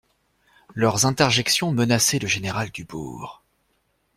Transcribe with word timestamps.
Leurs 0.73 1.05
interjections 1.05 1.71
menaçaient 1.71 2.17
le 2.17 2.27
général 2.27 2.71
Dubourg. 2.71 3.43